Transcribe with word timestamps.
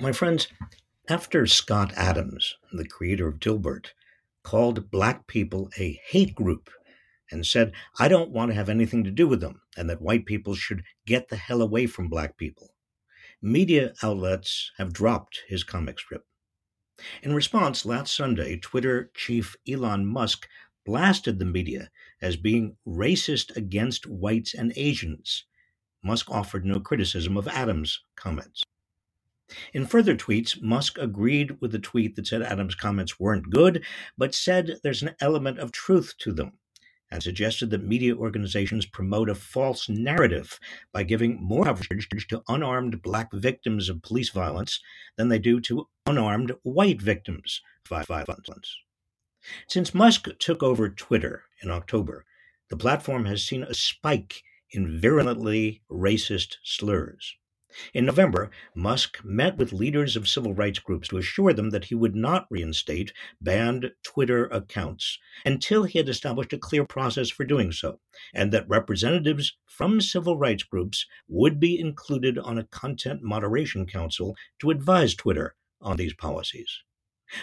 My 0.00 0.12
friends, 0.12 0.48
after 1.10 1.46
Scott 1.46 1.92
Adams, 1.94 2.56
the 2.72 2.88
creator 2.88 3.28
of 3.28 3.38
Dilbert, 3.38 3.88
called 4.42 4.90
black 4.90 5.26
people 5.26 5.68
a 5.78 6.00
hate 6.08 6.34
group 6.34 6.70
and 7.30 7.46
said, 7.46 7.72
I 7.98 8.08
don't 8.08 8.30
want 8.30 8.50
to 8.50 8.54
have 8.54 8.70
anything 8.70 9.04
to 9.04 9.10
do 9.10 9.28
with 9.28 9.42
them, 9.42 9.60
and 9.76 9.90
that 9.90 10.00
white 10.00 10.24
people 10.24 10.54
should 10.54 10.84
get 11.04 11.28
the 11.28 11.36
hell 11.36 11.60
away 11.60 11.84
from 11.84 12.08
black 12.08 12.38
people. 12.38 12.74
Media 13.42 13.92
outlets 14.02 14.72
have 14.78 14.94
dropped 14.94 15.42
his 15.48 15.64
comic 15.64 15.98
strip. 15.98 16.24
In 17.22 17.34
response, 17.34 17.84
last 17.84 18.16
Sunday, 18.16 18.56
Twitter 18.56 19.10
chief 19.14 19.54
Elon 19.68 20.06
Musk 20.06 20.48
blasted 20.86 21.38
the 21.38 21.44
media 21.44 21.90
as 22.22 22.36
being 22.36 22.74
racist 22.88 23.54
against 23.54 24.06
whites 24.06 24.54
and 24.54 24.72
Asians. 24.76 25.44
Musk 26.02 26.30
offered 26.30 26.64
no 26.64 26.80
criticism 26.80 27.36
of 27.36 27.46
Adams' 27.48 28.02
comments. 28.16 28.62
In 29.72 29.86
further 29.86 30.16
tweets, 30.16 30.60
Musk 30.62 30.98
agreed 30.98 31.60
with 31.60 31.72
the 31.72 31.78
tweet 31.78 32.16
that 32.16 32.26
said 32.26 32.42
Adams' 32.42 32.74
comments 32.74 33.18
weren't 33.18 33.50
good, 33.50 33.84
but 34.16 34.34
said 34.34 34.78
there's 34.82 35.02
an 35.02 35.14
element 35.20 35.58
of 35.58 35.72
truth 35.72 36.14
to 36.18 36.32
them, 36.32 36.52
and 37.10 37.22
suggested 37.22 37.70
that 37.70 37.82
media 37.82 38.14
organizations 38.14 38.86
promote 38.86 39.28
a 39.28 39.34
false 39.34 39.88
narrative 39.88 40.58
by 40.92 41.02
giving 41.02 41.42
more 41.42 41.64
coverage 41.64 42.08
to 42.28 42.42
unarmed 42.48 43.02
black 43.02 43.32
victims 43.32 43.88
of 43.88 44.02
police 44.02 44.30
violence 44.30 44.80
than 45.16 45.28
they 45.28 45.38
do 45.38 45.60
to 45.60 45.88
unarmed 46.06 46.52
white 46.62 47.02
victims 47.02 47.60
of 47.90 48.06
violence. 48.06 48.76
Since 49.66 49.94
Musk 49.94 50.28
took 50.38 50.62
over 50.62 50.88
Twitter 50.88 51.44
in 51.62 51.70
October, 51.70 52.24
the 52.68 52.76
platform 52.76 53.24
has 53.24 53.44
seen 53.44 53.64
a 53.64 53.74
spike 53.74 54.42
in 54.70 55.00
virulently 55.00 55.82
racist 55.90 56.58
slurs. 56.62 57.34
In 57.94 58.04
November, 58.04 58.50
Musk 58.74 59.24
met 59.24 59.56
with 59.56 59.72
leaders 59.72 60.16
of 60.16 60.28
civil 60.28 60.54
rights 60.54 60.78
groups 60.78 61.08
to 61.08 61.18
assure 61.18 61.52
them 61.52 61.70
that 61.70 61.86
he 61.86 61.94
would 61.94 62.16
not 62.16 62.46
reinstate 62.50 63.12
banned 63.40 63.92
Twitter 64.02 64.46
accounts 64.46 65.18
until 65.44 65.84
he 65.84 65.98
had 65.98 66.08
established 66.08 66.52
a 66.52 66.58
clear 66.58 66.84
process 66.84 67.30
for 67.30 67.44
doing 67.44 67.72
so, 67.72 68.00
and 68.34 68.52
that 68.52 68.68
representatives 68.68 69.56
from 69.66 70.00
civil 70.00 70.36
rights 70.36 70.62
groups 70.62 71.06
would 71.28 71.60
be 71.60 71.78
included 71.78 72.38
on 72.38 72.58
a 72.58 72.64
content 72.64 73.22
moderation 73.22 73.86
council 73.86 74.36
to 74.58 74.70
advise 74.70 75.14
Twitter 75.14 75.54
on 75.80 75.96
these 75.96 76.14
policies. 76.14 76.82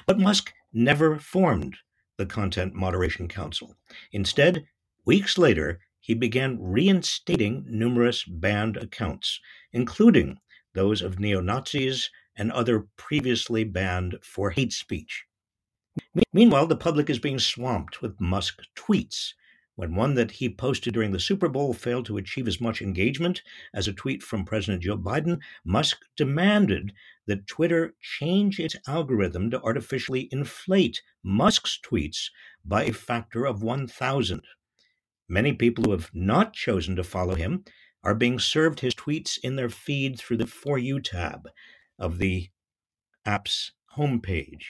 But 0.05 0.19
Musk 0.19 0.53
never 0.73 1.17
formed 1.17 1.77
the 2.17 2.25
Content 2.25 2.73
Moderation 2.73 3.27
Council. 3.27 3.75
Instead, 4.11 4.65
weeks 5.05 5.37
later, 5.37 5.79
he 5.99 6.13
began 6.13 6.61
reinstating 6.61 7.65
numerous 7.67 8.23
banned 8.23 8.77
accounts, 8.77 9.39
including 9.73 10.37
those 10.73 11.01
of 11.01 11.19
neo 11.19 11.41
Nazis 11.41 12.09
and 12.35 12.51
other 12.51 12.87
previously 12.97 13.63
banned 13.63 14.17
for 14.21 14.51
hate 14.51 14.73
speech. 14.73 15.25
Meanwhile, 16.31 16.67
the 16.67 16.75
public 16.75 17.09
is 17.09 17.19
being 17.19 17.39
swamped 17.39 18.01
with 18.01 18.21
Musk 18.21 18.61
tweets. 18.75 19.33
When 19.75 19.95
one 19.95 20.15
that 20.15 20.31
he 20.31 20.49
posted 20.49 20.93
during 20.93 21.11
the 21.11 21.19
Super 21.19 21.49
Bowl 21.49 21.73
failed 21.73 22.05
to 22.07 22.17
achieve 22.17 22.47
as 22.47 22.61
much 22.61 22.81
engagement 22.81 23.43
as 23.73 23.87
a 23.87 23.93
tweet 23.93 24.23
from 24.23 24.45
President 24.45 24.83
Joe 24.83 24.97
Biden, 24.97 25.39
Musk 25.65 26.03
demanded 26.15 26.93
that 27.27 27.47
Twitter 27.47 27.95
change 28.01 28.59
its 28.59 28.75
algorithm 28.87 29.51
to 29.51 29.61
artificially 29.61 30.29
inflate 30.31 31.01
Musk's 31.23 31.79
tweets 31.83 32.29
by 32.65 32.85
a 32.85 32.93
factor 32.93 33.45
of 33.45 33.61
1,000. 33.61 34.41
Many 35.29 35.53
people 35.53 35.83
who 35.83 35.91
have 35.91 36.09
not 36.13 36.53
chosen 36.53 36.95
to 36.95 37.03
follow 37.03 37.35
him 37.35 37.65
are 38.03 38.15
being 38.15 38.39
served 38.39 38.79
his 38.79 38.95
tweets 38.95 39.37
in 39.43 39.57
their 39.57 39.69
feed 39.69 40.17
through 40.17 40.37
the 40.37 40.47
For 40.47 40.77
You 40.77 41.01
tab 41.01 41.49
of 41.99 42.17
the 42.17 42.49
app's 43.25 43.73
homepage. 43.97 44.63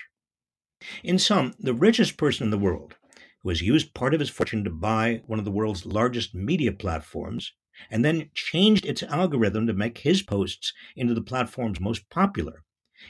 In 1.04 1.20
sum, 1.20 1.54
the 1.60 1.74
richest 1.74 2.18
person 2.18 2.46
in 2.46 2.52
the 2.52 2.58
world, 2.58 2.96
who 3.42 3.50
has 3.50 3.62
used 3.62 3.94
part 3.94 4.14
of 4.14 4.20
his 4.20 4.30
fortune 4.30 4.64
to 4.64 4.70
buy 4.72 5.22
one 5.28 5.38
of 5.38 5.46
the 5.46 5.52
world's 5.52 5.86
largest 5.86 6.34
media 6.34 6.72
platforms, 6.72 7.54
and 7.92 8.04
then 8.04 8.32
changed 8.34 8.86
its 8.86 9.04
algorithm 9.04 9.68
to 9.68 9.74
make 9.74 10.00
his 10.00 10.24
posts 10.24 10.74
into 10.96 11.14
the 11.14 11.22
platform's 11.22 11.80
most 11.80 12.10
popular, 12.10 12.64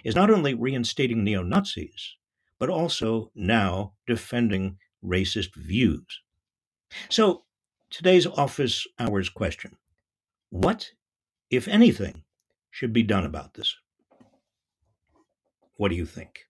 is 0.03 0.15
not 0.15 0.29
only 0.29 0.53
reinstating 0.53 1.23
neo 1.23 1.43
Nazis, 1.43 2.15
but 2.59 2.69
also 2.69 3.31
now 3.35 3.93
defending 4.05 4.77
racist 5.03 5.55
views. 5.55 6.21
So, 7.09 7.43
today's 7.89 8.25
office 8.25 8.87
hours 8.99 9.29
question 9.29 9.77
What, 10.49 10.91
if 11.49 11.67
anything, 11.67 12.23
should 12.71 12.93
be 12.93 13.03
done 13.03 13.25
about 13.25 13.53
this? 13.53 13.75
What 15.75 15.89
do 15.89 15.95
you 15.95 16.05
think? 16.05 16.47